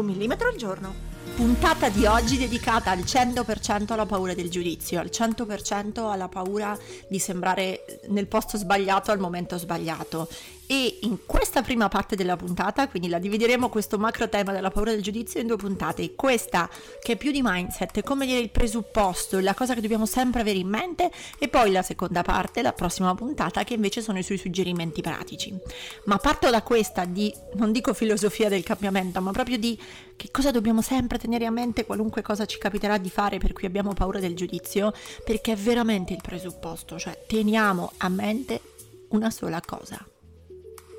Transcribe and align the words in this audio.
Un 0.00 0.06
millimetro 0.06 0.48
al 0.48 0.56
giorno. 0.56 1.06
Puntata 1.34 1.88
di 1.88 2.06
oggi 2.06 2.36
dedicata 2.36 2.90
al 2.90 3.00
100% 3.00 3.92
alla 3.92 4.06
paura 4.06 4.34
del 4.34 4.50
giudizio, 4.50 4.98
al 4.98 5.10
100% 5.12 6.10
alla 6.10 6.28
paura 6.28 6.76
di 7.06 7.18
sembrare 7.18 8.00
nel 8.08 8.26
posto 8.26 8.56
sbagliato 8.56 9.10
al 9.10 9.18
momento 9.18 9.56
sbagliato 9.58 10.28
e 10.70 10.98
in 11.00 11.20
questa 11.24 11.62
prima 11.62 11.88
parte 11.88 12.14
della 12.14 12.36
puntata, 12.36 12.88
quindi 12.88 13.08
la 13.08 13.18
divideremo 13.18 13.70
questo 13.70 13.96
macro 13.96 14.28
tema 14.28 14.52
della 14.52 14.70
paura 14.70 14.90
del 14.90 15.00
giudizio 15.00 15.40
in 15.40 15.46
due 15.46 15.56
puntate. 15.56 16.14
Questa 16.14 16.68
che 17.00 17.12
è 17.12 17.16
più 17.16 17.32
di 17.32 17.40
mindset, 17.42 18.02
come 18.02 18.26
dire 18.26 18.40
il 18.40 18.50
presupposto, 18.50 19.40
la 19.40 19.54
cosa 19.54 19.72
che 19.72 19.80
dobbiamo 19.80 20.04
sempre 20.04 20.42
avere 20.42 20.58
in 20.58 20.68
mente 20.68 21.10
e 21.38 21.48
poi 21.48 21.72
la 21.72 21.80
seconda 21.80 22.20
parte, 22.20 22.60
la 22.60 22.74
prossima 22.74 23.14
puntata 23.14 23.64
che 23.64 23.72
invece 23.72 24.02
sono 24.02 24.18
i 24.18 24.22
suoi 24.22 24.36
suggerimenti 24.36 25.00
pratici. 25.00 25.56
Ma 26.04 26.18
parto 26.18 26.50
da 26.50 26.60
questa 26.60 27.06
di 27.06 27.32
non 27.54 27.72
dico 27.72 27.94
filosofia 27.94 28.50
del 28.50 28.62
cambiamento, 28.62 29.22
ma 29.22 29.30
proprio 29.30 29.56
di 29.56 29.80
che 30.16 30.28
cosa 30.30 30.50
dobbiamo 30.50 30.82
sempre 30.82 31.16
tenere 31.16 31.46
a 31.46 31.50
mente 31.50 31.86
qualunque 31.86 32.20
cosa 32.20 32.44
ci 32.44 32.58
capiterà 32.58 32.98
di 32.98 33.08
fare 33.08 33.38
per 33.38 33.54
cui 33.54 33.66
abbiamo 33.66 33.94
paura 33.94 34.20
del 34.20 34.36
giudizio, 34.36 34.92
perché 35.24 35.52
è 35.52 35.56
veramente 35.56 36.12
il 36.12 36.20
presupposto, 36.20 36.98
cioè 36.98 37.18
teniamo 37.26 37.92
a 37.96 38.10
mente 38.10 38.60
una 39.08 39.30
sola 39.30 39.62
cosa 39.64 40.04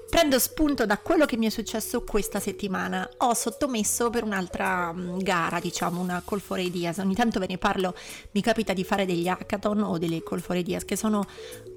Prendo 0.10 0.40
spunto 0.40 0.88
da 0.88 0.98
quello 0.98 1.26
che 1.26 1.38
mi 1.38 1.46
è 1.46 1.50
successo 1.50 2.04
questa 2.04 2.40
settimana. 2.40 3.08
Ho 3.18 3.36
sottomesso 3.36 4.10
per 4.10 4.24
un'altra 4.24 4.92
mm, 4.92 5.20
gara, 5.20 5.60
diciamo, 5.60 6.02
una 6.02 6.24
Call 6.26 6.40
for 6.40 6.58
Ideas. 6.60 6.98
Ogni 6.98 7.14
tanto 7.14 7.38
ve 7.38 7.46
ne 7.48 7.60
parlo, 7.60 7.94
mi 8.32 8.42
capita 8.42 8.74
di 8.74 8.84
fare 8.84 9.06
degli 9.06 9.28
hackathon 9.28 9.84
o 9.84 10.00
delle 10.00 10.24
Call 10.24 10.40
for 10.40 10.56
Ideas, 10.56 10.84
che 10.84 10.96
sono 10.96 11.28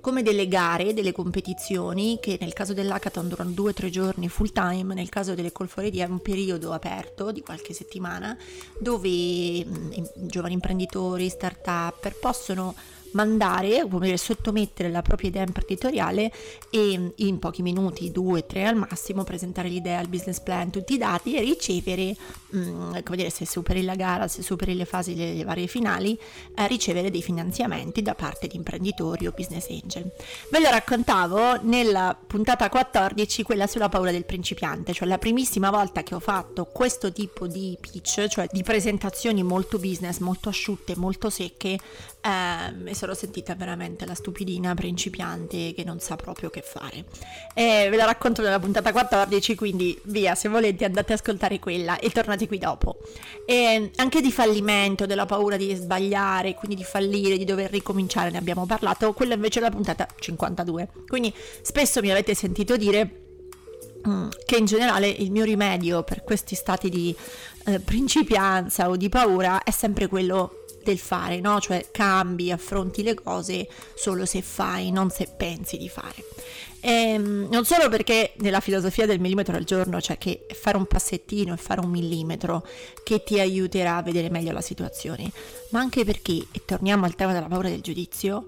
come 0.00 0.22
delle 0.22 0.48
gare, 0.48 0.94
delle 0.94 1.12
competizioni, 1.12 2.18
che 2.22 2.38
nel 2.40 2.54
caso 2.54 2.72
dell'hackathon 2.72 3.28
durano 3.28 3.50
due 3.50 3.70
o 3.70 3.74
tre 3.74 3.90
giorni 3.90 4.30
full 4.30 4.50
time, 4.50 4.94
nel 4.94 5.10
caso 5.10 5.34
delle 5.34 5.52
Call 5.52 5.66
for 5.66 5.84
Ideas 5.84 6.08
è 6.08 6.10
un 6.10 6.22
periodo 6.22 6.72
aperto 6.72 7.32
di 7.32 7.42
qualche 7.42 7.74
settimana, 7.74 8.34
dove 8.78 9.64
mm, 9.64 9.90
giovani 10.14 10.54
imprenditori, 10.54 11.28
start-up 11.28 12.10
possono 12.18 12.74
mandare, 13.12 13.86
come 13.88 14.06
dire, 14.06 14.16
sottomettere 14.16 14.90
la 14.90 15.02
propria 15.02 15.28
idea 15.28 15.44
imprenditoriale 15.44 16.32
e 16.70 17.12
in 17.14 17.38
pochi 17.38 17.62
minuti, 17.62 18.10
due, 18.10 18.46
tre 18.46 18.66
al 18.66 18.76
massimo, 18.76 19.24
presentare 19.24 19.68
l'idea, 19.68 20.00
il 20.00 20.08
business 20.08 20.40
plan, 20.40 20.70
tutti 20.70 20.94
i 20.94 20.98
dati 20.98 21.34
e 21.34 21.40
ricevere, 21.40 22.14
mh, 22.50 22.58
mm, 22.58 22.92
come 23.02 23.16
dire, 23.16 23.30
se 23.30 23.46
superi 23.46 23.82
la 23.82 23.94
gara, 23.94 24.28
se 24.28 24.42
superi 24.42 24.74
le 24.74 24.84
fasi, 24.84 25.14
le, 25.14 25.34
le 25.34 25.44
varie 25.44 25.66
finali, 25.66 26.18
eh, 26.54 26.66
ricevere 26.66 27.10
dei 27.10 27.22
finanziamenti 27.22 28.02
da 28.02 28.14
parte 28.14 28.46
di 28.46 28.56
imprenditori 28.56 29.26
o 29.26 29.32
business 29.34 29.68
angel. 29.68 30.10
Ve 30.50 30.60
lo 30.60 30.70
raccontavo 30.70 31.62
nella 31.62 32.16
puntata 32.26 32.68
14, 32.68 33.42
quella 33.42 33.66
sulla 33.66 33.88
paura 33.88 34.10
del 34.10 34.24
principiante, 34.24 34.92
cioè 34.92 35.08
la 35.08 35.18
primissima 35.18 35.70
volta 35.70 36.02
che 36.02 36.14
ho 36.14 36.20
fatto 36.20 36.64
questo 36.66 37.12
tipo 37.12 37.46
di 37.46 37.76
pitch, 37.80 38.26
cioè 38.26 38.46
di 38.50 38.62
presentazioni 38.62 39.42
molto 39.42 39.78
business, 39.78 40.18
molto 40.18 40.48
asciutte, 40.48 40.96
molto 40.96 41.30
secche, 41.30 41.78
eh, 42.20 42.94
sono 43.02 43.14
sentita 43.14 43.56
veramente 43.56 44.06
la 44.06 44.14
stupidina 44.14 44.74
principiante 44.74 45.74
che 45.74 45.82
non 45.82 45.98
sa 45.98 46.14
proprio 46.14 46.50
che 46.50 46.62
fare. 46.62 47.04
E 47.52 47.88
ve 47.90 47.96
la 47.96 48.04
racconto 48.04 48.42
nella 48.42 48.60
puntata 48.60 48.92
14, 48.92 49.56
quindi 49.56 50.00
via, 50.04 50.36
se 50.36 50.48
volete 50.48 50.84
andate 50.84 51.12
ad 51.12 51.18
ascoltare 51.18 51.58
quella 51.58 51.98
e 51.98 52.10
tornate 52.10 52.46
qui 52.46 52.58
dopo. 52.58 52.98
E 53.44 53.90
anche 53.96 54.20
di 54.20 54.30
fallimento, 54.30 55.04
della 55.04 55.26
paura 55.26 55.56
di 55.56 55.74
sbagliare, 55.74 56.54
quindi 56.54 56.76
di 56.76 56.84
fallire, 56.84 57.36
di 57.36 57.44
dover 57.44 57.72
ricominciare, 57.72 58.30
ne 58.30 58.38
abbiamo 58.38 58.66
parlato, 58.66 59.12
quella 59.14 59.34
invece 59.34 59.58
è 59.58 59.62
la 59.62 59.70
puntata 59.70 60.06
52. 60.20 60.88
Quindi 61.08 61.34
spesso 61.62 62.00
mi 62.02 62.10
avete 62.12 62.36
sentito 62.36 62.76
dire 62.76 63.22
mm, 64.06 64.28
che 64.46 64.56
in 64.58 64.64
generale 64.64 65.08
il 65.08 65.32
mio 65.32 65.42
rimedio 65.42 66.04
per 66.04 66.22
questi 66.22 66.54
stati 66.54 66.88
di 66.88 67.12
eh, 67.64 67.80
principianza 67.80 68.88
o 68.88 68.96
di 68.96 69.08
paura 69.08 69.64
è 69.64 69.72
sempre 69.72 70.06
quello 70.06 70.61
del 70.82 70.98
fare, 70.98 71.40
no? 71.40 71.60
Cioè 71.60 71.88
cambi, 71.90 72.50
affronti 72.50 73.02
le 73.02 73.14
cose 73.14 73.68
solo 73.94 74.26
se 74.26 74.42
fai, 74.42 74.90
non 74.90 75.10
se 75.10 75.28
pensi 75.36 75.76
di 75.76 75.88
fare. 75.88 76.24
E, 76.80 76.90
ehm, 76.90 77.48
non 77.50 77.64
solo 77.64 77.88
perché 77.88 78.32
nella 78.38 78.60
filosofia 78.60 79.06
del 79.06 79.20
millimetro 79.20 79.56
al 79.56 79.64
giorno 79.64 80.00
cioè 80.00 80.18
che 80.18 80.46
fare 80.52 80.76
un 80.76 80.86
passettino 80.86 81.54
e 81.54 81.56
fare 81.56 81.80
un 81.80 81.88
millimetro 81.88 82.66
che 83.04 83.22
ti 83.22 83.38
aiuterà 83.38 83.96
a 83.96 84.02
vedere 84.02 84.30
meglio 84.30 84.52
la 84.52 84.60
situazione, 84.60 85.30
ma 85.70 85.80
anche 85.80 86.04
perché, 86.04 86.46
e 86.50 86.62
torniamo 86.64 87.04
al 87.04 87.14
tema 87.14 87.32
della 87.32 87.46
paura 87.46 87.68
del 87.68 87.80
giudizio, 87.80 88.46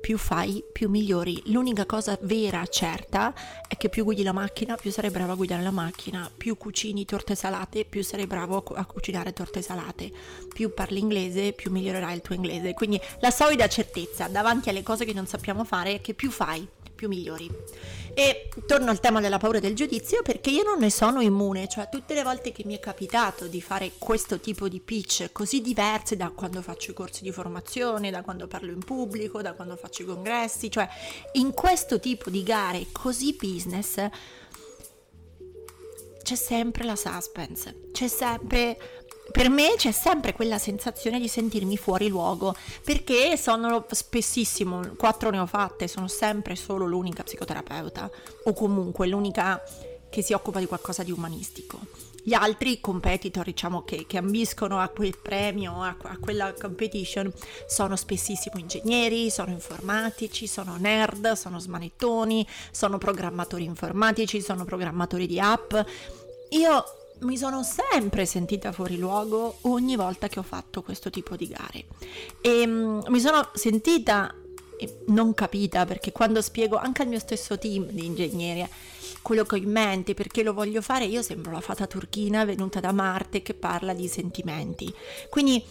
più 0.00 0.18
fai, 0.18 0.64
più 0.72 0.88
migliori. 0.88 1.42
L'unica 1.46 1.86
cosa 1.86 2.18
vera, 2.22 2.66
certa, 2.66 3.34
è 3.68 3.76
che 3.76 3.88
più 3.88 4.04
guidi 4.04 4.22
la 4.22 4.32
macchina, 4.32 4.76
più 4.76 4.90
sarai 4.90 5.10
bravo 5.10 5.32
a 5.32 5.36
guidare 5.36 5.62
la 5.62 5.70
macchina, 5.70 6.30
più 6.34 6.56
cucini 6.56 7.04
torte 7.04 7.34
salate, 7.34 7.84
più 7.84 8.02
sarai 8.02 8.26
bravo 8.26 8.64
a 8.74 8.84
cucinare 8.86 9.32
torte 9.32 9.62
salate, 9.62 10.10
più 10.52 10.72
parli 10.72 10.98
inglese, 10.98 11.52
più 11.52 11.70
migliorerai 11.70 12.14
il 12.14 12.22
tuo 12.22 12.34
inglese. 12.34 12.74
Quindi 12.74 13.00
la 13.20 13.30
solida 13.30 13.68
certezza 13.68 14.28
davanti 14.28 14.70
alle 14.70 14.82
cose 14.82 15.04
che 15.04 15.12
non 15.12 15.26
sappiamo 15.26 15.64
fare 15.64 15.96
è 15.96 16.00
che 16.00 16.14
più 16.14 16.30
fai, 16.30 16.66
più 16.94 17.08
migliori. 17.08 17.50
E 18.14 18.48
torno 18.66 18.90
al 18.90 19.00
tema 19.00 19.20
della 19.20 19.38
paura 19.38 19.60
del 19.60 19.74
giudizio 19.74 20.22
perché 20.22 20.50
io 20.50 20.62
non 20.62 20.78
ne 20.78 20.90
sono 20.90 21.20
immune, 21.20 21.68
cioè 21.68 21.88
tutte 21.88 22.14
le 22.14 22.22
volte 22.22 22.52
che 22.52 22.64
mi 22.64 22.76
è 22.76 22.80
capitato 22.80 23.46
di 23.46 23.60
fare 23.60 23.92
questo 23.98 24.40
tipo 24.40 24.68
di 24.68 24.80
pitch 24.80 25.30
così 25.32 25.60
diverse 25.60 26.16
da 26.16 26.30
quando 26.30 26.62
faccio 26.62 26.90
i 26.90 26.94
corsi 26.94 27.22
di 27.22 27.32
formazione, 27.32 28.10
da 28.10 28.22
quando 28.22 28.46
parlo 28.46 28.72
in 28.72 28.84
pubblico, 28.84 29.42
da 29.42 29.54
quando 29.54 29.76
faccio 29.76 30.02
i 30.02 30.06
congressi, 30.06 30.70
cioè 30.70 30.88
in 31.32 31.52
questo 31.52 32.00
tipo 32.00 32.30
di 32.30 32.42
gare 32.42 32.86
così 32.92 33.36
business 33.38 34.08
c'è 36.22 36.34
sempre 36.36 36.84
la 36.84 36.96
suspense, 36.96 37.88
c'è 37.92 38.06
sempre 38.06 38.99
per 39.30 39.48
me 39.48 39.74
c'è 39.76 39.92
sempre 39.92 40.32
quella 40.32 40.58
sensazione 40.58 41.20
di 41.20 41.28
sentirmi 41.28 41.76
fuori 41.76 42.08
luogo 42.08 42.54
perché 42.84 43.36
sono 43.36 43.86
spessissimo, 43.90 44.94
quattro 44.96 45.30
ne 45.30 45.38
ho 45.38 45.46
fatte, 45.46 45.88
sono 45.88 46.08
sempre 46.08 46.56
solo 46.56 46.86
l'unica 46.86 47.22
psicoterapeuta 47.22 48.10
o 48.44 48.52
comunque 48.52 49.06
l'unica 49.06 49.62
che 50.10 50.22
si 50.22 50.32
occupa 50.32 50.58
di 50.58 50.66
qualcosa 50.66 51.02
di 51.02 51.12
umanistico. 51.12 51.78
Gli 52.22 52.34
altri 52.34 52.80
competitor, 52.80 53.44
diciamo, 53.44 53.82
che, 53.82 54.04
che 54.06 54.18
ambiscono 54.18 54.78
a 54.78 54.88
quel 54.88 55.16
premio, 55.16 55.82
a, 55.82 55.96
a, 56.02 56.18
quella 56.18 56.52
competition, 56.52 57.32
sono 57.66 57.96
spessissimo 57.96 58.58
ingegneri, 58.58 59.30
sono 59.30 59.52
informatici, 59.52 60.46
sono 60.46 60.76
nerd, 60.76 61.32
sono 61.32 61.58
smanettoni, 61.58 62.46
sono 62.70 62.98
programmatori 62.98 63.64
informatici, 63.64 64.42
sono 64.42 64.64
programmatori 64.64 65.26
di 65.26 65.40
app. 65.40 65.72
Io 66.50 66.84
mi 67.20 67.36
sono 67.36 67.62
sempre 67.62 68.26
sentita 68.26 68.72
fuori 68.72 68.96
luogo 68.96 69.58
ogni 69.62 69.96
volta 69.96 70.28
che 70.28 70.38
ho 70.38 70.42
fatto 70.42 70.82
questo 70.82 71.10
tipo 71.10 71.36
di 71.36 71.48
gare. 71.48 71.84
E 72.40 72.62
um, 72.64 73.02
mi 73.08 73.20
sono 73.20 73.50
sentita 73.54 74.34
non 75.08 75.34
capita 75.34 75.84
perché 75.84 76.10
quando 76.10 76.40
spiego 76.40 76.76
anche 76.76 77.02
al 77.02 77.08
mio 77.08 77.18
stesso 77.18 77.58
team 77.58 77.86
di 77.90 78.06
ingegneri 78.06 78.66
quello 79.20 79.44
che 79.44 79.56
ho 79.56 79.58
in 79.58 79.70
mente 79.70 80.14
perché 80.14 80.42
lo 80.42 80.54
voglio 80.54 80.80
fare 80.80 81.04
io 81.04 81.20
sembro 81.20 81.52
la 81.52 81.60
fata 81.60 81.86
turchina 81.86 82.46
venuta 82.46 82.80
da 82.80 82.92
Marte 82.92 83.42
che 83.42 83.54
parla 83.54 83.92
di 83.92 84.08
sentimenti. 84.08 84.92
Quindi 85.28 85.62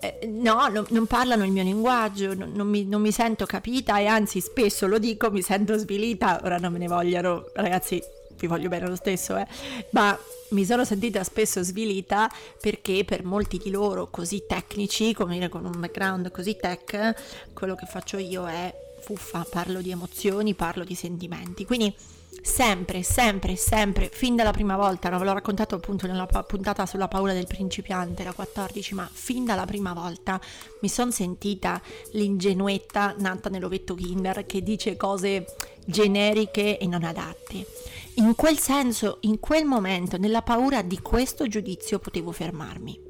eh, 0.00 0.26
no, 0.26 0.66
no, 0.68 0.86
non 0.88 1.06
parlano 1.06 1.44
il 1.44 1.52
mio 1.52 1.62
linguaggio, 1.62 2.34
non, 2.34 2.52
non, 2.52 2.66
mi, 2.66 2.84
non 2.84 3.00
mi 3.02 3.12
sento 3.12 3.46
capita 3.46 3.98
e 3.98 4.06
anzi 4.06 4.40
spesso 4.40 4.86
lo 4.86 4.98
dico, 4.98 5.30
mi 5.30 5.42
sento 5.42 5.76
svilita, 5.76 6.40
ora 6.42 6.56
non 6.56 6.72
me 6.72 6.78
ne 6.78 6.88
vogliano, 6.88 7.50
ragazzi, 7.54 8.02
vi 8.40 8.46
voglio 8.46 8.68
bene 8.68 8.88
lo 8.88 8.96
stesso, 8.96 9.36
eh, 9.36 9.46
ma 9.90 10.18
mi 10.50 10.64
sono 10.64 10.84
sentita 10.84 11.22
spesso 11.22 11.62
svilita 11.62 12.28
perché 12.60 13.04
per 13.04 13.24
molti 13.24 13.58
di 13.58 13.70
loro 13.70 14.08
così 14.08 14.44
tecnici, 14.48 15.12
come 15.12 15.34
dire 15.34 15.48
con 15.48 15.64
un 15.64 15.78
background 15.78 16.30
così 16.30 16.56
tech, 16.56 17.52
quello 17.52 17.74
che 17.74 17.86
faccio 17.86 18.16
io 18.16 18.46
è 18.46 18.74
fuffa, 19.00 19.46
parlo 19.48 19.80
di 19.80 19.90
emozioni, 19.90 20.54
parlo 20.54 20.84
di 20.84 20.94
sentimenti. 20.94 21.64
Quindi 21.64 21.94
sempre, 22.42 23.02
sempre, 23.02 23.56
sempre, 23.56 24.08
fin 24.12 24.36
dalla 24.36 24.50
prima 24.50 24.76
volta, 24.76 25.08
non 25.08 25.18
ve 25.18 25.24
l'ho 25.24 25.32
raccontato 25.32 25.74
appunto 25.74 26.06
nella 26.06 26.26
puntata 26.26 26.86
sulla 26.86 27.08
paura 27.08 27.32
del 27.32 27.46
principiante, 27.46 28.24
la 28.24 28.32
14, 28.32 28.94
ma 28.94 29.08
fin 29.10 29.44
dalla 29.44 29.64
prima 29.64 29.92
volta 29.92 30.40
mi 30.80 30.88
sono 30.88 31.10
sentita 31.10 31.80
l'ingenuetta 32.12 33.14
nata 33.18 33.48
nell'ovetto 33.48 33.94
kinder 33.94 34.46
che 34.46 34.62
dice 34.62 34.96
cose 34.96 35.44
generiche 35.84 36.78
e 36.78 36.86
non 36.86 37.04
adatte. 37.04 37.66
In 38.14 38.34
quel 38.34 38.58
senso, 38.58 39.18
in 39.22 39.38
quel 39.40 39.64
momento, 39.64 40.16
nella 40.18 40.42
paura 40.42 40.82
di 40.82 41.00
questo 41.00 41.46
giudizio 41.46 41.98
potevo 41.98 42.32
fermarmi. 42.32 43.08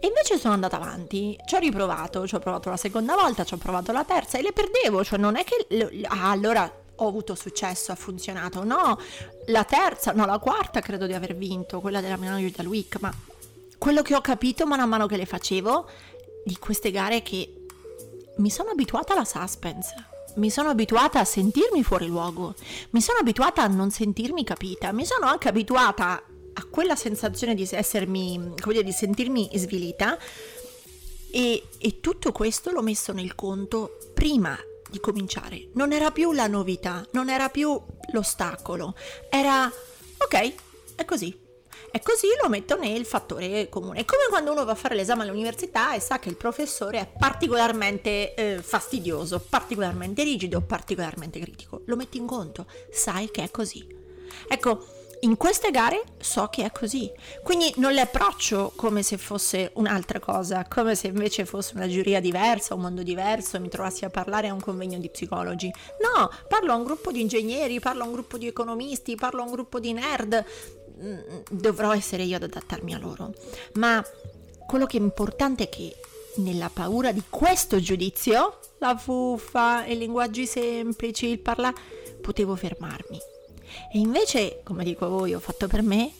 E 0.00 0.06
invece 0.06 0.38
sono 0.38 0.54
andata 0.54 0.76
avanti, 0.76 1.36
ci 1.46 1.54
ho 1.54 1.58
riprovato, 1.58 2.26
ci 2.26 2.34
ho 2.34 2.38
provato 2.38 2.70
la 2.70 2.76
seconda 2.76 3.14
volta, 3.14 3.44
ci 3.44 3.54
ho 3.54 3.58
provato 3.58 3.92
la 3.92 4.04
terza 4.04 4.38
e 4.38 4.42
le 4.42 4.52
perdevo, 4.52 5.04
cioè 5.04 5.18
non 5.18 5.36
è 5.36 5.44
che 5.44 6.04
ah, 6.06 6.30
allora 6.30 6.70
ho 6.96 7.08
avuto 7.08 7.34
successo, 7.34 7.92
ha 7.92 7.94
funzionato, 7.94 8.64
no, 8.64 8.98
la 9.46 9.64
terza, 9.64 10.12
no, 10.12 10.26
la 10.26 10.38
quarta 10.38 10.80
credo 10.80 11.06
di 11.06 11.14
aver 11.14 11.36
vinto, 11.36 11.80
quella 11.80 12.00
della 12.00 12.16
Milano 12.16 12.38
Digital 12.38 12.66
Week, 12.66 12.98
ma 13.00 13.12
quello 13.78 14.02
che 14.02 14.14
ho 14.14 14.20
capito 14.20 14.66
man 14.66 14.86
mano 14.88 15.06
che 15.06 15.16
le 15.16 15.24
facevo 15.24 15.88
di 16.44 16.56
queste 16.58 16.90
gare 16.90 17.16
è 17.16 17.22
che 17.22 17.54
mi 18.36 18.50
sono 18.50 18.70
abituata 18.70 19.12
alla 19.12 19.24
suspense. 19.24 19.94
Mi 20.36 20.50
sono 20.50 20.68
abituata 20.68 21.20
a 21.20 21.24
sentirmi 21.24 21.82
fuori 21.82 22.06
luogo, 22.06 22.54
mi 22.90 23.00
sono 23.00 23.18
abituata 23.18 23.62
a 23.62 23.66
non 23.66 23.90
sentirmi 23.90 24.44
capita, 24.44 24.92
mi 24.92 25.04
sono 25.04 25.26
anche 25.26 25.48
abituata 25.48 26.22
a 26.52 26.64
quella 26.64 26.96
sensazione 26.96 27.54
di 27.54 27.66
essermi, 27.70 28.54
come 28.60 28.74
dire, 28.74 28.84
di 28.84 28.92
sentirmi 28.92 29.50
svilita 29.54 30.18
e, 31.30 31.64
e 31.78 32.00
tutto 32.00 32.32
questo 32.32 32.70
l'ho 32.70 32.82
messo 32.82 33.12
nel 33.12 33.34
conto 33.34 33.98
prima 34.14 34.58
di 34.88 35.00
cominciare. 35.00 35.68
Non 35.74 35.92
era 35.92 36.10
più 36.10 36.32
la 36.32 36.46
novità, 36.46 37.06
non 37.12 37.28
era 37.28 37.48
più 37.48 37.80
l'ostacolo, 38.12 38.94
era 39.28 39.70
ok, 40.18 40.54
è 40.96 41.04
così. 41.04 41.48
E 41.92 42.00
così 42.00 42.28
lo 42.40 42.48
metto 42.48 42.76
nel 42.76 43.04
fattore 43.04 43.68
comune. 43.68 44.00
È 44.00 44.04
come 44.04 44.26
quando 44.28 44.52
uno 44.52 44.64
va 44.64 44.72
a 44.72 44.76
fare 44.76 44.94
l'esame 44.94 45.22
all'università 45.22 45.94
e 45.94 46.00
sa 46.00 46.18
che 46.18 46.28
il 46.28 46.36
professore 46.36 46.98
è 47.00 47.06
particolarmente 47.18 48.34
eh, 48.34 48.62
fastidioso, 48.62 49.40
particolarmente 49.48 50.22
rigido, 50.22 50.60
particolarmente 50.60 51.40
critico. 51.40 51.82
Lo 51.86 51.96
metti 51.96 52.18
in 52.18 52.26
conto, 52.26 52.66
sai 52.90 53.30
che 53.30 53.42
è 53.42 53.50
così. 53.50 53.86
Ecco, 54.48 54.84
in 55.22 55.36
queste 55.36 55.70
gare 55.70 56.02
so 56.18 56.46
che 56.46 56.64
è 56.64 56.72
così, 56.72 57.10
quindi 57.42 57.70
non 57.76 57.92
le 57.92 58.00
approccio 58.00 58.72
come 58.74 59.02
se 59.02 59.18
fosse 59.18 59.70
un'altra 59.74 60.18
cosa, 60.18 60.64
come 60.66 60.94
se 60.94 61.08
invece 61.08 61.44
fosse 61.44 61.72
una 61.74 61.88
giuria 61.88 62.20
diversa, 62.20 62.74
un 62.74 62.80
mondo 62.80 63.02
diverso 63.02 63.60
mi 63.60 63.68
trovassi 63.68 64.06
a 64.06 64.10
parlare 64.10 64.48
a 64.48 64.54
un 64.54 64.60
convegno 64.60 64.98
di 64.98 65.10
psicologi. 65.10 65.70
No, 66.00 66.30
parlo 66.48 66.72
a 66.72 66.76
un 66.76 66.84
gruppo 66.84 67.12
di 67.12 67.20
ingegneri, 67.20 67.80
parlo 67.80 68.04
a 68.04 68.06
un 68.06 68.12
gruppo 68.12 68.38
di 68.38 68.46
economisti, 68.46 69.14
parlo 69.14 69.42
a 69.42 69.44
un 69.44 69.50
gruppo 69.50 69.78
di 69.78 69.92
nerd, 69.92 70.42
dovrò 71.50 71.94
essere 71.94 72.24
io 72.24 72.36
ad 72.36 72.42
adattarmi 72.42 72.94
a 72.94 72.98
loro. 72.98 73.34
Ma 73.74 74.04
quello 74.66 74.86
che 74.86 74.98
è 74.98 75.00
importante 75.00 75.64
è 75.64 75.68
che 75.68 75.96
nella 76.36 76.70
paura 76.72 77.12
di 77.12 77.22
questo 77.28 77.80
giudizio, 77.80 78.58
la 78.78 78.96
fuffa, 78.96 79.84
i 79.86 79.98
linguaggi 79.98 80.46
semplici, 80.46 81.26
il 81.26 81.40
parlare, 81.40 81.74
potevo 82.20 82.54
fermarmi 82.54 83.18
e 83.92 83.98
invece, 83.98 84.60
come 84.62 84.84
dico 84.84 85.06
a 85.06 85.08
voi, 85.08 85.34
ho 85.34 85.40
fatto 85.40 85.66
per 85.66 85.82
me, 85.82 86.12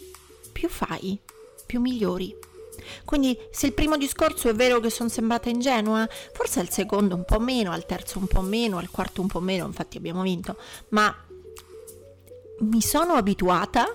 più 0.53 0.69
fai, 0.69 1.19
più 1.67 1.81
migliori. 1.81 2.37
Quindi 3.05 3.39
se 3.51 3.67
il 3.67 3.73
primo 3.73 3.97
discorso 3.97 4.49
è 4.49 4.55
vero 4.55 4.81
che 4.81 4.91
sono 4.91 5.09
sembrata 5.09 5.49
ingenua, 5.49 6.09
forse 6.33 6.61
al 6.61 6.71
secondo 6.71 7.15
un 7.15 7.25
po' 7.25 7.41
meno, 7.41 7.73
al 7.73 7.87
terzo 7.87 8.19
un 8.19 8.27
po' 8.27 8.41
meno, 8.41 8.79
al 8.79 8.91
quarto 8.91 9.21
un 9.21 9.29
po' 9.29 9.41
meno, 9.41 9.67
infatti 9.67 9.97
abbiamo 9.97 10.23
vinto, 10.23 10.57
ma 10.91 11.15
mi 12.61 12.81
sono 12.81 13.15
abituata 13.15 13.87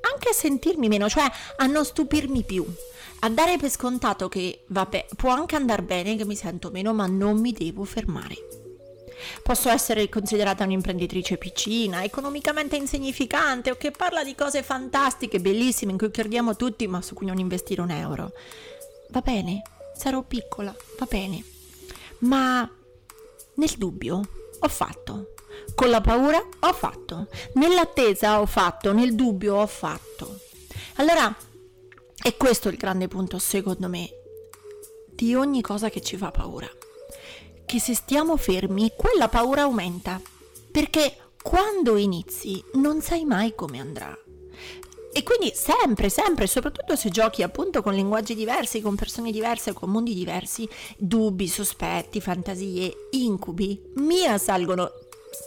anche 0.00 0.28
a 0.30 0.32
sentirmi 0.32 0.88
meno, 0.88 1.08
cioè 1.08 1.30
a 1.56 1.66
non 1.66 1.84
stupirmi 1.84 2.42
più, 2.42 2.64
a 3.20 3.28
dare 3.28 3.56
per 3.58 3.70
scontato 3.70 4.28
che 4.28 4.64
vabbè, 4.66 5.08
può 5.16 5.30
anche 5.30 5.56
andare 5.56 5.82
bene 5.82 6.16
che 6.16 6.24
mi 6.24 6.36
sento 6.36 6.70
meno, 6.70 6.92
ma 6.94 7.06
non 7.06 7.38
mi 7.38 7.52
devo 7.52 7.84
fermare. 7.84 8.36
Posso 9.42 9.68
essere 9.68 10.08
considerata 10.08 10.64
un'imprenditrice 10.64 11.36
piccina, 11.36 12.02
economicamente 12.02 12.76
insignificante 12.76 13.70
o 13.70 13.76
che 13.76 13.90
parla 13.90 14.24
di 14.24 14.34
cose 14.34 14.62
fantastiche, 14.62 15.40
bellissime, 15.40 15.92
in 15.92 15.98
cui 15.98 16.10
crediamo 16.10 16.56
tutti, 16.56 16.86
ma 16.86 17.02
su 17.02 17.14
cui 17.14 17.26
non 17.26 17.38
investire 17.38 17.82
un 17.82 17.90
euro. 17.90 18.32
Va 19.10 19.20
bene, 19.20 19.62
sarò 19.94 20.22
piccola, 20.22 20.74
va 20.98 21.06
bene. 21.08 21.44
Ma 22.20 22.68
nel 23.54 23.74
dubbio 23.76 24.28
ho 24.58 24.68
fatto. 24.68 25.34
Con 25.74 25.90
la 25.90 26.00
paura 26.00 26.42
ho 26.60 26.72
fatto. 26.72 27.28
Nell'attesa 27.54 28.40
ho 28.40 28.46
fatto. 28.46 28.92
Nel 28.92 29.14
dubbio 29.14 29.56
ho 29.56 29.66
fatto. 29.66 30.38
Allora, 30.96 31.34
è 32.22 32.36
questo 32.36 32.68
il 32.68 32.76
grande 32.76 33.08
punto, 33.08 33.38
secondo 33.38 33.88
me, 33.88 34.08
di 35.10 35.34
ogni 35.34 35.62
cosa 35.62 35.88
che 35.88 36.02
ci 36.02 36.16
fa 36.16 36.30
paura 36.30 36.68
che 37.70 37.78
se 37.78 37.94
stiamo 37.94 38.36
fermi 38.36 38.90
quella 38.96 39.28
paura 39.28 39.62
aumenta, 39.62 40.20
perché 40.72 41.14
quando 41.40 41.96
inizi 41.96 42.60
non 42.72 43.00
sai 43.00 43.24
mai 43.24 43.54
come 43.54 43.78
andrà. 43.78 44.12
E 45.12 45.22
quindi 45.22 45.52
sempre, 45.54 46.08
sempre, 46.08 46.48
soprattutto 46.48 46.96
se 46.96 47.10
giochi 47.10 47.44
appunto 47.44 47.80
con 47.80 47.94
linguaggi 47.94 48.34
diversi, 48.34 48.80
con 48.80 48.96
persone 48.96 49.30
diverse, 49.30 49.72
con 49.72 49.88
mondi 49.88 50.14
diversi, 50.14 50.68
dubbi, 50.96 51.46
sospetti, 51.46 52.20
fantasie, 52.20 53.08
incubi, 53.10 53.80
mi 53.98 54.26
assalgono, 54.26 54.90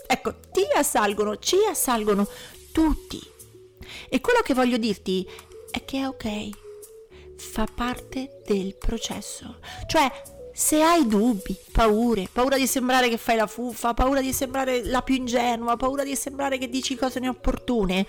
ecco, 0.06 0.34
ti 0.52 0.66
assalgono, 0.74 1.38
ci 1.38 1.56
assalgono 1.68 2.26
tutti. 2.72 3.20
E 4.08 4.20
quello 4.20 4.40
che 4.42 4.54
voglio 4.54 4.76
dirti 4.76 5.28
è 5.70 5.84
che 5.84 5.98
è 5.98 6.06
ok, 6.06 6.48
fa 7.36 7.66
parte 7.72 8.42
del 8.46 8.76
processo. 8.76 9.58
Cioè, 9.86 10.10
se 10.52 10.82
hai 10.82 11.06
dubbi, 11.06 11.56
paure, 11.72 12.28
paura 12.32 12.56
di 12.56 12.66
sembrare 12.66 13.08
che 13.08 13.16
fai 13.16 13.36
la 13.36 13.46
fuffa, 13.46 13.92
paura 13.92 14.20
di 14.20 14.32
sembrare 14.32 14.84
la 14.84 15.02
più 15.02 15.16
ingenua, 15.16 15.76
paura 15.76 16.04
di 16.04 16.14
sembrare 16.14 16.58
che 16.58 16.68
dici 16.68 16.94
cose 16.94 17.18
inopportune, 17.18 18.06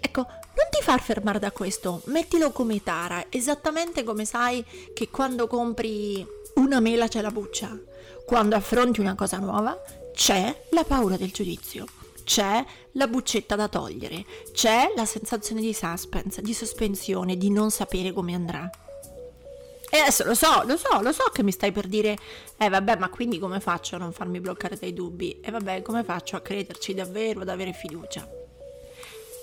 ecco, 0.00 0.20
non 0.20 0.66
ti 0.70 0.82
far 0.82 1.00
fermare 1.00 1.38
da 1.38 1.52
questo, 1.52 2.02
mettilo 2.06 2.50
come 2.50 2.82
tara, 2.82 3.26
esattamente 3.28 4.02
come 4.02 4.24
sai 4.24 4.64
che 4.92 5.08
quando 5.10 5.46
compri 5.46 6.26
una 6.56 6.80
mela 6.80 7.06
c'è 7.06 7.20
la 7.20 7.30
buccia, 7.30 7.78
quando 8.24 8.56
affronti 8.56 8.98
una 8.98 9.14
cosa 9.14 9.38
nuova 9.38 9.80
c'è 10.16 10.62
la 10.70 10.84
paura 10.84 11.18
del 11.18 11.30
giudizio, 11.30 11.84
c'è 12.24 12.64
la 12.92 13.06
buccetta 13.06 13.54
da 13.54 13.68
togliere, 13.68 14.24
c'è 14.50 14.90
la 14.96 15.04
sensazione 15.04 15.60
di 15.60 15.74
suspense, 15.74 16.40
di 16.40 16.54
sospensione, 16.54 17.36
di 17.36 17.50
non 17.50 17.70
sapere 17.70 18.12
come 18.12 18.34
andrà. 18.34 18.68
E 19.90 19.98
adesso 19.98 20.24
lo 20.24 20.34
so, 20.34 20.62
lo 20.64 20.78
so, 20.78 21.02
lo 21.02 21.12
so 21.12 21.24
che 21.24 21.42
mi 21.42 21.52
stai 21.52 21.70
per 21.70 21.86
dire, 21.86 22.16
eh 22.56 22.68
vabbè, 22.70 22.96
ma 22.96 23.10
quindi 23.10 23.38
come 23.38 23.60
faccio 23.60 23.96
a 23.96 23.98
non 23.98 24.12
farmi 24.12 24.40
bloccare 24.40 24.78
dai 24.78 24.94
dubbi? 24.94 25.38
E 25.40 25.50
vabbè, 25.50 25.82
come 25.82 26.02
faccio 26.02 26.36
a 26.36 26.40
crederci 26.40 26.94
davvero, 26.94 27.42
ad 27.42 27.50
avere 27.50 27.74
fiducia? 27.74 28.26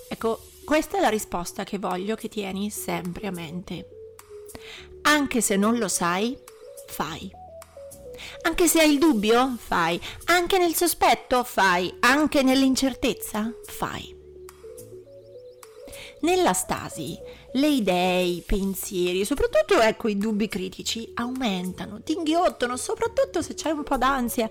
Ecco, 0.08 0.40
questa 0.64 0.98
è 0.98 1.00
la 1.00 1.08
risposta 1.08 1.62
che 1.62 1.78
voglio 1.78 2.16
che 2.16 2.28
tieni 2.28 2.68
sempre 2.68 3.28
a 3.28 3.30
mente. 3.30 3.88
Anche 5.02 5.40
se 5.40 5.54
non 5.54 5.78
lo 5.78 5.86
sai, 5.86 6.36
fai. 6.88 7.42
Anche 8.46 8.68
se 8.68 8.80
hai 8.80 8.92
il 8.92 8.98
dubbio, 8.98 9.56
fai. 9.58 10.00
Anche 10.26 10.58
nel 10.58 10.74
sospetto, 10.74 11.42
fai. 11.44 11.94
Anche 12.00 12.42
nell'incertezza, 12.42 13.52
fai. 13.64 14.14
Nella 16.20 16.52
stasi 16.52 17.18
le 17.54 17.68
idee, 17.68 18.22
i 18.22 18.42
pensieri, 18.44 19.24
soprattutto 19.24 19.80
ecco 19.80 20.08
i 20.08 20.16
dubbi 20.16 20.48
critici 20.48 21.10
aumentano, 21.14 22.02
ti 22.02 22.12
inghiottono, 22.12 22.76
soprattutto 22.76 23.42
se 23.42 23.54
c'è 23.54 23.70
un 23.70 23.82
po' 23.82 23.96
d'ansia. 23.96 24.50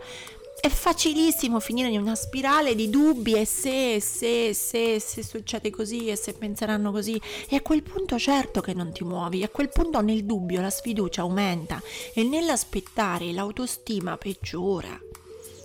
È 0.63 0.69
facilissimo 0.69 1.59
finire 1.59 1.89
in 1.89 1.99
una 1.99 2.15
spirale 2.15 2.73
di 2.73 2.89
dubbi 2.89 3.33
e 3.33 3.43
se, 3.43 3.99
se, 3.99 4.53
se, 4.53 4.97
se 4.97 5.21
succede 5.21 5.69
così 5.69 6.07
e 6.07 6.15
se 6.15 6.31
penseranno 6.31 6.89
così. 6.93 7.19
E 7.49 7.57
a 7.57 7.61
quel 7.61 7.83
punto 7.83 8.17
certo 8.17 8.61
che 8.61 8.73
non 8.73 8.93
ti 8.93 9.03
muovi, 9.03 9.43
a 9.43 9.49
quel 9.49 9.67
punto 9.67 9.99
nel 9.99 10.23
dubbio 10.23 10.61
la 10.61 10.69
sfiducia 10.69 11.23
aumenta 11.23 11.81
e 12.13 12.23
nell'aspettare 12.23 13.33
l'autostima 13.33 14.15
peggiora. 14.15 14.97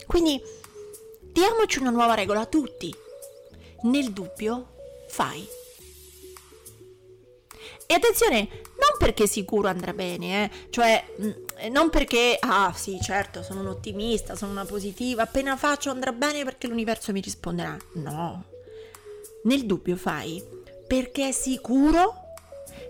Quindi 0.05 0.43
diamoci 1.31 1.79
una 1.79 1.91
nuova 1.91 2.15
regola 2.15 2.41
a 2.41 2.47
tutti. 2.47 2.93
Nel 3.83 4.11
dubbio 4.11 4.67
fai 5.07 5.47
e 7.91 7.95
attenzione, 7.95 8.49
non 8.51 8.99
perché 8.99 9.27
sicuro 9.27 9.67
andrà 9.67 9.95
bene, 9.95 10.45
eh? 10.45 10.51
cioè 10.69 11.03
mm, 11.23 11.71
non 11.71 11.89
perché, 11.89 12.37
ah 12.39 12.71
sì 12.77 12.99
certo, 13.01 13.43
sono 13.43 13.61
un 13.61 13.69
ottimista, 13.69 14.37
sono 14.37 14.51
una 14.51 14.67
positiva, 14.67 15.23
appena 15.23 15.57
faccio 15.57 15.89
andrà 15.89 16.13
bene 16.13 16.45
perché 16.45 16.67
l'universo 16.67 17.13
mi 17.13 17.23
risponderà. 17.23 17.75
No, 17.95 18.45
nel 19.45 19.65
dubbio 19.65 19.97
fai 19.97 20.45
perché 20.87 21.29
è 21.29 21.33
sicuro 21.33 22.13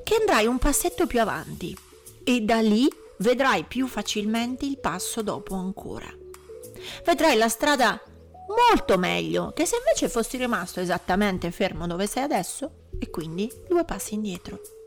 che 0.02 0.16
andrai 0.16 0.46
un 0.46 0.58
passetto 0.58 1.06
più 1.06 1.20
avanti 1.20 1.78
e 2.24 2.40
da 2.40 2.58
lì 2.60 2.92
vedrai 3.18 3.62
più 3.62 3.86
facilmente 3.86 4.66
il 4.66 4.78
passo 4.78 5.22
dopo 5.22 5.54
ancora. 5.54 6.12
Vedrai 7.04 7.36
la 7.36 7.48
strada 7.48 8.02
molto 8.48 8.98
meglio 8.98 9.52
che 9.54 9.64
se 9.64 9.76
invece 9.76 10.08
fossi 10.08 10.38
rimasto 10.38 10.80
esattamente 10.80 11.52
fermo 11.52 11.86
dove 11.86 12.08
sei 12.08 12.24
adesso 12.24 12.86
e 12.98 13.10
quindi 13.10 13.48
due 13.68 13.84
passi 13.84 14.14
indietro. 14.14 14.77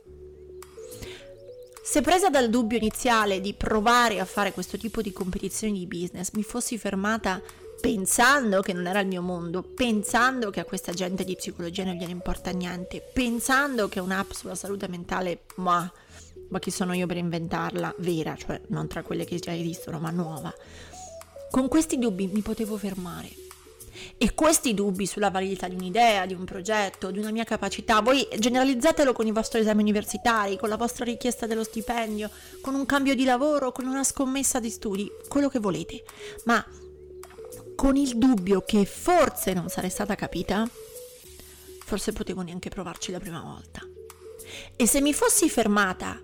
Se 1.83 2.01
presa 2.01 2.29
dal 2.29 2.49
dubbio 2.49 2.77
iniziale 2.77 3.41
di 3.41 3.53
provare 3.53 4.19
a 4.19 4.25
fare 4.25 4.53
questo 4.53 4.77
tipo 4.77 5.01
di 5.01 5.11
competizioni 5.11 5.79
di 5.79 5.87
business 5.87 6.31
mi 6.33 6.43
fossi 6.43 6.77
fermata 6.77 7.41
pensando 7.81 8.61
che 8.61 8.71
non 8.71 8.85
era 8.85 8.99
il 8.99 9.07
mio 9.07 9.23
mondo, 9.23 9.63
pensando 9.63 10.51
che 10.51 10.59
a 10.59 10.65
questa 10.65 10.93
gente 10.93 11.23
di 11.23 11.35
psicologia 11.35 11.83
non 11.83 11.95
gliene 11.95 12.11
importa 12.11 12.51
niente, 12.51 13.01
pensando 13.11 13.89
che 13.89 13.99
un'app 13.99 14.31
sulla 14.31 14.53
salute 14.53 14.87
mentale, 14.87 15.45
ma, 15.55 15.91
ma 16.49 16.59
chi 16.59 16.69
sono 16.69 16.93
io 16.93 17.07
per 17.07 17.17
inventarla, 17.17 17.95
vera, 17.97 18.35
cioè 18.35 18.61
non 18.67 18.87
tra 18.87 19.01
quelle 19.01 19.25
che 19.25 19.39
già 19.39 19.53
esistono, 19.53 19.99
ma 19.99 20.11
nuova. 20.11 20.53
Con 21.49 21.67
questi 21.67 21.97
dubbi 21.97 22.27
mi 22.27 22.41
potevo 22.41 22.77
fermare. 22.77 23.29
E 24.17 24.33
questi 24.33 24.73
dubbi 24.73 25.05
sulla 25.05 25.29
validità 25.29 25.67
di 25.67 25.75
un'idea, 25.75 26.25
di 26.25 26.33
un 26.33 26.45
progetto, 26.45 27.11
di 27.11 27.19
una 27.19 27.31
mia 27.31 27.43
capacità, 27.43 28.01
voi 28.01 28.27
generalizzatelo 28.37 29.13
con 29.13 29.27
i 29.27 29.31
vostri 29.31 29.61
esami 29.61 29.81
universitari, 29.81 30.57
con 30.57 30.69
la 30.69 30.77
vostra 30.77 31.05
richiesta 31.05 31.47
dello 31.47 31.63
stipendio, 31.63 32.29
con 32.61 32.75
un 32.75 32.85
cambio 32.85 33.15
di 33.15 33.23
lavoro, 33.23 33.71
con 33.71 33.85
una 33.85 34.03
scommessa 34.03 34.59
di 34.59 34.69
studi, 34.69 35.11
quello 35.27 35.49
che 35.49 35.59
volete. 35.59 36.03
Ma 36.45 36.65
con 37.75 37.95
il 37.95 38.17
dubbio 38.17 38.61
che 38.61 38.85
forse 38.85 39.53
non 39.53 39.69
sarei 39.69 39.89
stata 39.89 40.15
capita, 40.15 40.69
forse 41.83 42.13
potevo 42.13 42.41
neanche 42.41 42.69
provarci 42.69 43.11
la 43.11 43.19
prima 43.19 43.41
volta. 43.41 43.81
E 44.75 44.87
se 44.87 45.01
mi 45.01 45.13
fossi 45.13 45.49
fermata 45.49 46.21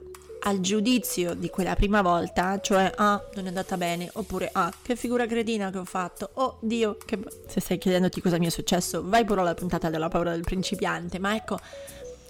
al 0.48 0.62
giudizio 0.62 1.34
di 1.34 1.50
quella 1.50 1.75
prima 1.75 2.01
volta, 2.01 2.60
cioè 2.62 2.89
ah, 2.96 3.22
non 3.36 3.46
è 3.46 3.48
andata 3.50 3.75
bene, 3.75 4.10
oppure 4.13 4.50
ah, 4.54 4.74
che 4.82 4.96
figura 4.96 5.25
cretina 5.25 5.70
che 5.72 5.77
ho 5.77 5.86
fatto, 5.86 6.30
oh 6.36 6.58
Dio, 6.62 6.96
che... 6.96 7.20
se 7.48 7.60
stai 7.60 7.77
chiedendoti 7.77 8.22
cosa 8.22 8.38
mi 8.38 8.46
è 8.46 8.50
successo, 8.50 9.01
vai 9.04 9.25
pure 9.25 9.42
alla 9.42 9.54
puntata 9.54 9.89
della 9.89 10.08
paura 10.08 10.32
del 10.32 10.44
principiante, 10.44 11.20
ma 11.20 11.36
ecco, 11.36 11.60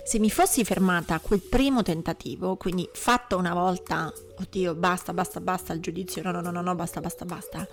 se 0.04 0.18
mi 0.18 0.32
fossi 0.32 0.64
fermata 0.64 1.14
a 1.14 1.20
quel 1.20 1.42
primo 1.42 1.84
tentativo, 1.84 2.56
quindi 2.56 2.90
fatto 2.92 3.38
una 3.38 3.54
volta, 3.54 4.12
oddio, 4.40 4.74
basta, 4.74 5.14
basta, 5.14 5.40
basta, 5.40 5.74
il 5.74 5.80
giudizio, 5.80 6.24
no, 6.24 6.32
no, 6.32 6.42
no, 6.42 6.50
no, 6.50 6.62
no 6.62 6.74
basta, 6.74 7.00
basta, 7.00 7.24
basta, 7.24 7.68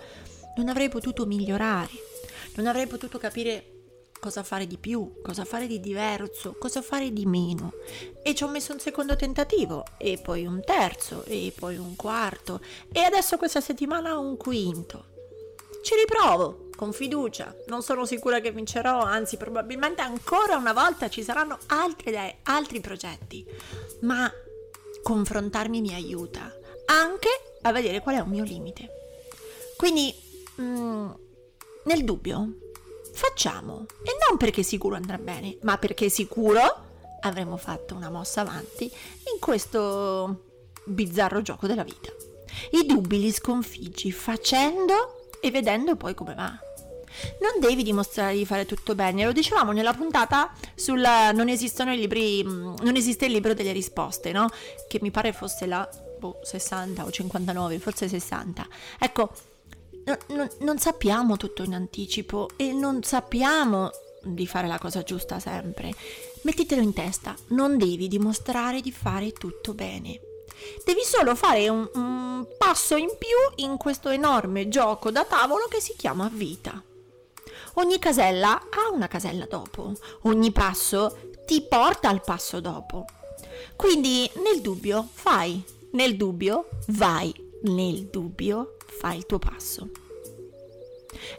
non 0.57 0.69
avrei 0.69 0.89
potuto 0.89 1.25
migliorare, 1.25 1.89
non 2.55 2.67
avrei 2.67 2.85
potuto 2.85 3.17
capire 3.17 3.74
cosa 4.25 4.41
fare 4.41 4.65
di 4.65 4.79
più, 4.79 5.21
cosa 5.21 5.45
fare 5.45 5.67
di 5.67 5.79
diverso, 5.79 6.55
cosa 6.57 6.81
fare 6.81 7.13
di 7.13 7.27
meno. 7.27 7.73
E 8.23 8.33
ci 8.33 8.43
ho 8.43 8.47
messo 8.47 8.73
un 8.73 8.79
secondo 8.79 9.15
tentativo, 9.15 9.83
e 9.99 10.17
poi 10.17 10.47
un 10.47 10.63
terzo, 10.65 11.23
e 11.25 11.53
poi 11.55 11.77
un 11.77 11.95
quarto, 11.95 12.59
e 12.91 13.01
adesso 13.01 13.37
questa 13.37 13.61
settimana 13.61 14.17
un 14.17 14.35
quinto. 14.35 15.13
Ci 15.83 15.93
riprovo, 15.93 16.69
con 16.75 16.91
fiducia, 16.91 17.55
non 17.67 17.83
sono 17.83 18.03
sicura 18.07 18.39
che 18.39 18.49
vincerò, 18.49 18.99
anzi 18.99 19.37
probabilmente 19.37 20.01
ancora 20.01 20.55
una 20.55 20.73
volta 20.73 21.07
ci 21.07 21.21
saranno 21.21 21.59
altre 21.67 22.09
idee, 22.09 22.37
altri 22.45 22.81
progetti, 22.81 23.45
ma 24.01 24.27
confrontarmi 25.03 25.81
mi 25.81 25.93
aiuta 25.93 26.51
anche 26.87 27.29
a 27.61 27.71
vedere 27.71 27.99
qual 27.99 28.15
è 28.15 28.19
un 28.21 28.29
mio 28.29 28.43
limite. 28.43 28.89
Quindi, 29.77 30.11
mm, 30.59 31.09
nel 31.83 32.03
dubbio, 32.03 32.64
facciamo. 33.15 33.85
E 34.03 34.11
non 34.27 34.37
perché 34.37 34.61
sicuro 34.61 34.95
andrà 34.95 35.17
bene, 35.17 35.57
ma 35.61 35.77
perché 35.77 36.09
sicuro 36.09 36.83
avremo 37.21 37.57
fatto 37.57 37.95
una 37.95 38.09
mossa 38.09 38.41
avanti 38.41 38.83
in 38.83 39.39
questo 39.39 40.43
bizzarro 40.85 41.41
gioco 41.41 41.65
della 41.65 41.83
vita. 41.83 42.11
I 42.71 42.85
dubbi 42.85 43.19
li 43.19 43.31
sconfiggi 43.31 44.11
facendo 44.11 45.29
e 45.39 45.49
vedendo 45.49 45.95
poi 45.95 46.13
come 46.13 46.35
va. 46.35 46.59
Non 47.39 47.59
devi 47.59 47.83
dimostrare 47.83 48.35
di 48.35 48.45
fare 48.45 48.65
tutto 48.65 48.93
bene, 48.93 49.23
lo 49.23 49.31
dicevamo 49.31 49.71
nella 49.71 49.93
puntata 49.93 50.53
sul 50.75 50.99
non 50.99 51.47
esistono 51.47 51.93
i 51.93 51.97
libri, 51.97 52.43
mm, 52.43 52.75
non 52.81 52.95
esiste 52.97 53.25
il 53.25 53.31
libro 53.31 53.53
delle 53.53 53.71
risposte, 53.71 54.33
no? 54.33 54.49
Che 54.87 54.99
mi 55.01 55.11
pare 55.11 55.31
fosse 55.31 55.65
la 55.65 55.87
boh, 56.19 56.39
60 56.43 57.05
o 57.05 57.09
59, 57.09 57.79
forse 57.79 58.09
60. 58.09 58.67
Ecco, 58.99 59.31
non, 60.27 60.49
non 60.59 60.77
sappiamo 60.77 61.37
tutto 61.37 61.63
in 61.63 61.73
anticipo 61.73 62.49
e 62.55 62.71
non 62.71 63.03
sappiamo 63.03 63.91
di 64.23 64.47
fare 64.47 64.67
la 64.67 64.79
cosa 64.79 65.03
giusta 65.03 65.39
sempre. 65.39 65.93
Mettitelo 66.41 66.81
in 66.81 66.93
testa, 66.93 67.35
non 67.49 67.77
devi 67.77 68.07
dimostrare 68.07 68.81
di 68.81 68.91
fare 68.91 69.31
tutto 69.31 69.73
bene. 69.73 70.19
Devi 70.83 71.01
solo 71.03 71.35
fare 71.35 71.67
un, 71.69 71.89
un, 71.93 72.47
passo 72.57 72.95
in 72.95 73.09
più 73.17 73.63
in 73.65 73.77
questo 73.77 74.09
enorme 74.09 74.67
gioco 74.67 75.11
da 75.11 75.25
tavolo 75.25 75.65
che 75.67 75.81
si 75.81 75.93
chiama 75.97 76.29
vita. 76.31 76.81
Ogni 77.75 77.99
casella 77.99 78.53
ha 78.69 78.89
una 78.91 79.07
casella 79.07 79.45
dopo, 79.45 79.93
ogni 80.23 80.51
passo 80.51 81.31
ti 81.45 81.61
porta 81.61 82.09
al 82.09 82.21
passo 82.21 82.59
dopo. 82.59 83.05
Quindi 83.75 84.29
nel 84.35 84.61
dubbio 84.61 85.07
fai, 85.11 85.61
nel 85.91 86.15
dubbio 86.15 86.69
vai, 86.87 87.33
nel 87.63 88.05
dubbio 88.05 88.74
fai 88.85 89.17
il 89.17 89.25
tuo 89.25 89.39
passo. 89.39 89.89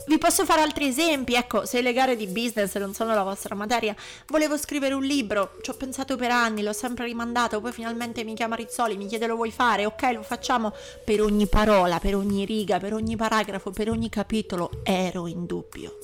Vi 0.07 0.19
posso 0.19 0.45
fare 0.45 0.63
altri 0.63 0.89
esempi, 0.89 1.35
ecco, 1.35 1.67
se 1.67 1.83
le 1.83 1.93
gare 1.93 2.17
di 2.17 2.27
business 2.27 2.77
non 2.77 2.95
sono 2.95 3.15
la 3.15 3.23
vostra 3.23 3.55
materia, 3.55 3.95
volevo 4.29 4.57
scrivere 4.57 4.95
un 4.95 5.03
libro, 5.05 5.59
ci 5.63 5.71
ho 5.71 5.75
pensato 5.75 6.17
per 6.17 6.31
anni, 6.31 6.63
l'ho 6.63 6.73
sempre 6.73 7.05
rimandato, 7.05 7.61
poi 7.61 7.73
finalmente 7.73 8.25
mi 8.25 8.35
chiama 8.35 8.57
Rizzoli, 8.57 8.97
mi 8.97 9.07
chiede 9.07 9.27
lo 9.27 9.37
vuoi 9.37 9.51
fare, 9.51 9.85
ok 9.85 10.03
lo 10.13 10.23
facciamo, 10.23 10.73
per 11.05 11.21
ogni 11.21 11.47
parola, 11.47 11.99
per 11.99 12.17
ogni 12.17 12.45
riga, 12.45 12.79
per 12.79 12.95
ogni 12.95 13.17
paragrafo, 13.17 13.71
per 13.71 13.91
ogni 13.91 14.09
capitolo 14.09 14.81
ero 14.83 15.27
in 15.27 15.45
dubbio. 15.45 15.99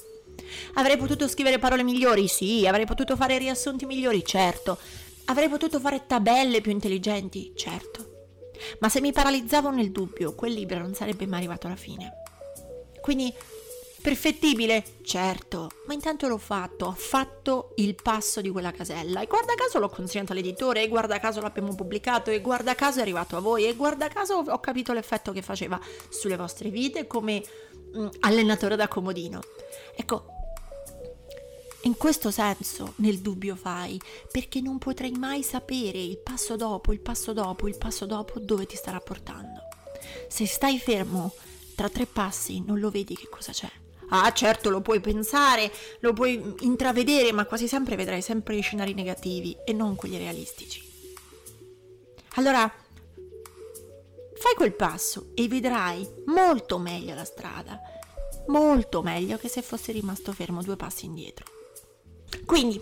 Avrei 0.75 0.97
potuto 0.97 1.29
scrivere 1.29 1.59
parole 1.59 1.83
migliori? 1.83 2.29
Sì. 2.29 2.67
Avrei 2.67 2.85
potuto 2.85 3.17
fare 3.17 3.39
riassunti 3.39 3.87
migliori? 3.87 4.25
Certo. 4.25 4.79
Avrei 5.27 5.49
potuto 5.49 5.81
fare 5.81 6.05
tabelle 6.07 6.61
più 6.61 6.73
intelligenti? 6.73 7.53
Certo. 7.55 8.12
Ma 8.81 8.89
se 8.89 9.01
mi 9.01 9.13
paralizzavo 9.13 9.71
nel 9.71 9.91
dubbio, 9.91 10.35
quel 10.35 10.53
libro 10.53 10.79
non 10.79 10.95
sarebbe 10.95 11.27
mai 11.27 11.39
arrivato 11.39 11.67
alla 11.67 11.77
fine. 11.77 12.13
Quindi, 13.01 13.33
perfettibile? 14.01 14.85
Certo, 15.03 15.71
ma 15.87 15.95
intanto 15.95 16.29
l'ho 16.29 16.39
fatto, 16.39 16.87
ho 16.87 16.93
fatto 16.93 17.73
il 17.77 17.95
passo 17.95 18.41
di 18.41 18.51
quella 18.51 18.73
casella 18.73 19.21
e 19.21 19.27
guarda 19.27 19.55
caso 19.55 19.79
l'ho 19.79 19.89
consegnato 19.89 20.33
all'editore 20.33 20.83
e 20.83 20.89
guarda 20.89 21.19
caso 21.19 21.41
l'abbiamo 21.41 21.75
pubblicato 21.75 22.31
e 22.31 22.41
guarda 22.41 22.75
caso 22.75 22.99
è 22.99 23.03
arrivato 23.03 23.37
a 23.37 23.41
voi 23.41 23.67
e 23.67 23.75
guarda 23.75 24.09
caso 24.09 24.45
ho 24.47 24.61
capito 24.61 24.93
l'effetto 24.93 25.33
che 25.33 25.43
faceva 25.43 25.81
sulle 26.09 26.37
vostre 26.37 26.71
vite 26.71 27.07
come 27.07 27.43
mm, 27.97 28.07
allenatore 28.21 28.77
da 28.77 28.89
comodino. 28.89 29.41
Ecco, 29.97 30.32
in 31.83 31.97
questo 31.97 32.31
senso 32.31 32.95
nel 32.97 33.19
dubbio 33.19 33.57
fai, 33.57 34.01
perché 34.31 34.61
non 34.61 34.79
potrai 34.79 35.13
mai 35.13 35.43
sapere 35.43 35.99
il 35.99 36.19
passo 36.19 36.57
dopo, 36.57 36.93
il 36.93 37.01
passo 37.01 37.33
dopo, 37.33 37.67
il 37.69 37.77
passo 37.77 38.07
dopo 38.07 38.39
dove 38.39 38.67
ti 38.67 38.77
starà 38.77 39.01
portando. 39.01 39.61
Se 40.29 40.47
stai 40.47 40.79
fermo 40.79 41.35
tra 41.75 41.89
tre 41.89 42.07
passi 42.07 42.63
non 42.65 42.79
lo 42.79 42.91
vedi 42.91 43.17
che 43.17 43.29
cosa 43.29 43.53
c'è. 43.53 43.71
Ah, 44.15 44.31
certo, 44.33 44.69
lo 44.69 44.83
puoi 44.83 45.01
pensare, 45.01 45.73
lo 46.01 46.13
puoi 46.13 46.55
intravedere, 46.61 47.33
ma 47.33 47.47
quasi 47.47 47.67
sempre 47.67 47.97
vedrai 47.97 48.21
sempre 48.21 48.55
gli 48.55 48.63
scenari 48.63 48.93
negativi 48.93 49.57
e 49.65 49.73
non 49.73 49.97
quelli 49.97 50.19
realistici. 50.19 50.83
Allora, 52.35 52.71
fai 54.35 54.55
quel 54.55 54.75
passo 54.75 55.31
e 55.35 55.49
vedrai 55.49 56.07
molto 56.27 56.79
meglio 56.79 57.15
la 57.15 57.25
strada, 57.25 57.81
molto 58.49 59.03
meglio 59.03 59.39
che 59.39 59.49
se 59.49 59.63
fossi 59.63 59.93
rimasto 59.93 60.33
fermo 60.33 60.63
due 60.63 60.77
passi 60.77 61.07
indietro. 61.07 61.62
Quindi, 62.45 62.81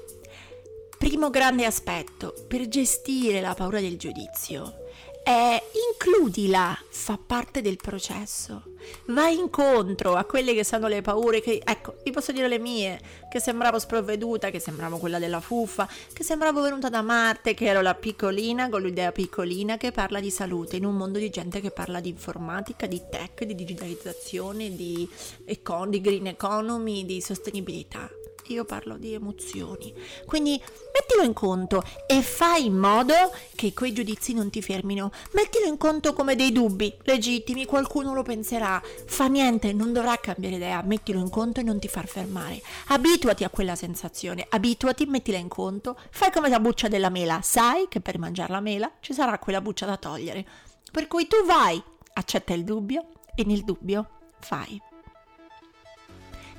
primo 0.98 1.30
grande 1.30 1.64
aspetto 1.64 2.34
per 2.46 2.68
gestire 2.68 3.40
la 3.40 3.54
paura 3.54 3.80
del 3.80 3.96
giudizio 3.96 4.80
è 5.22 5.62
includila, 5.92 6.76
fa 6.88 7.18
parte 7.24 7.60
del 7.60 7.76
processo. 7.76 8.64
Vai 9.06 9.38
incontro 9.38 10.14
a 10.14 10.24
quelle 10.24 10.54
che 10.54 10.64
sono 10.64 10.88
le 10.88 11.02
paure 11.02 11.40
che, 11.40 11.60
ecco, 11.62 11.96
vi 12.02 12.10
posso 12.10 12.32
dire 12.32 12.48
le 12.48 12.58
mie, 12.58 13.00
che 13.30 13.38
sembravo 13.38 13.78
sprovveduta, 13.78 14.50
che 14.50 14.58
sembravo 14.58 14.96
quella 14.96 15.18
della 15.18 15.40
fuffa, 15.40 15.88
che 16.12 16.24
sembravo 16.24 16.62
venuta 16.62 16.88
da 16.88 17.02
Marte, 17.02 17.54
che 17.54 17.66
ero 17.66 17.82
la 17.82 17.94
piccolina 17.94 18.68
con 18.68 18.82
l'idea 18.82 19.12
piccolina 19.12 19.76
che 19.76 19.92
parla 19.92 20.20
di 20.20 20.30
salute 20.30 20.76
in 20.76 20.86
un 20.86 20.96
mondo 20.96 21.18
di 21.18 21.30
gente 21.30 21.60
che 21.60 21.70
parla 21.70 22.00
di 22.00 22.08
informatica, 22.08 22.86
di 22.86 23.02
tech, 23.10 23.44
di 23.44 23.54
digitalizzazione, 23.54 24.74
di, 24.74 25.08
econ- 25.44 25.90
di 25.90 26.00
green 26.00 26.26
economy, 26.26 27.04
di 27.04 27.20
sostenibilità 27.20 28.10
io 28.52 28.64
parlo 28.64 28.96
di 28.96 29.14
emozioni. 29.14 29.94
Quindi 30.26 30.60
mettilo 30.92 31.22
in 31.24 31.32
conto 31.32 31.82
e 32.06 32.22
fai 32.22 32.66
in 32.66 32.76
modo 32.76 33.14
che 33.54 33.72
quei 33.72 33.92
giudizi 33.92 34.32
non 34.34 34.50
ti 34.50 34.62
fermino. 34.62 35.10
Mettilo 35.32 35.66
in 35.66 35.76
conto 35.76 36.12
come 36.12 36.36
dei 36.36 36.52
dubbi 36.52 36.92
legittimi, 37.02 37.64
qualcuno 37.64 38.14
lo 38.14 38.22
penserà. 38.22 38.82
Fa 39.06 39.26
niente, 39.26 39.72
non 39.72 39.92
dovrà 39.92 40.16
cambiare 40.16 40.56
idea, 40.56 40.82
mettilo 40.82 41.20
in 41.20 41.30
conto 41.30 41.60
e 41.60 41.62
non 41.62 41.78
ti 41.78 41.88
far 41.88 42.06
fermare. 42.06 42.60
Abituati 42.88 43.44
a 43.44 43.50
quella 43.50 43.74
sensazione, 43.74 44.46
abituati, 44.48 45.06
mettila 45.06 45.38
in 45.38 45.48
conto, 45.48 45.98
fai 46.10 46.30
come 46.30 46.48
la 46.48 46.60
buccia 46.60 46.88
della 46.88 47.10
mela, 47.10 47.40
sai 47.42 47.86
che 47.88 48.00
per 48.00 48.18
mangiare 48.18 48.52
la 48.52 48.60
mela 48.60 48.90
ci 49.00 49.12
sarà 49.12 49.38
quella 49.38 49.60
buccia 49.60 49.86
da 49.86 49.96
togliere. 49.96 50.46
Per 50.90 51.06
cui 51.06 51.26
tu 51.26 51.44
vai, 51.44 51.82
accetta 52.14 52.52
il 52.52 52.64
dubbio 52.64 53.08
e 53.34 53.44
nel 53.44 53.64
dubbio 53.64 54.08
fai. 54.40 54.89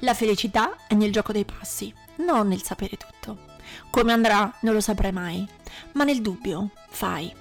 La 0.03 0.15
felicità 0.15 0.75
è 0.87 0.95
nel 0.95 1.11
gioco 1.11 1.31
dei 1.31 1.45
passi, 1.45 1.93
non 2.17 2.47
nel 2.47 2.63
sapere 2.63 2.97
tutto. 2.97 3.49
Come 3.91 4.11
andrà 4.11 4.51
non 4.61 4.73
lo 4.73 4.79
saprai 4.79 5.11
mai, 5.11 5.47
ma 5.93 6.03
nel 6.03 6.21
dubbio 6.21 6.71
fai. 6.89 7.31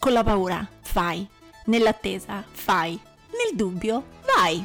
Con 0.00 0.12
la 0.12 0.24
paura 0.24 0.66
fai. 0.80 1.26
Nell'attesa 1.66 2.42
fai. 2.50 2.98
Nel 3.30 3.54
dubbio 3.54 4.04
vai. 4.34 4.64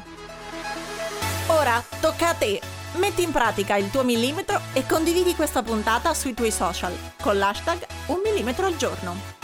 Ora 1.46 1.82
tocca 2.00 2.30
a 2.30 2.34
te. 2.34 2.60
Metti 2.94 3.22
in 3.22 3.30
pratica 3.30 3.76
il 3.76 3.90
tuo 3.90 4.02
millimetro 4.02 4.60
e 4.72 4.84
condividi 4.86 5.34
questa 5.34 5.62
puntata 5.62 6.12
sui 6.12 6.34
tuoi 6.34 6.50
social 6.50 6.96
con 7.20 7.38
l'hashtag 7.38 7.86
un 8.06 8.20
millimetro 8.24 8.66
al 8.66 8.76
giorno. 8.76 9.43